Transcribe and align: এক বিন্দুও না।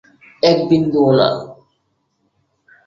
এক 0.43 0.57
বিন্দুও 0.69 1.09
না। 1.17 1.27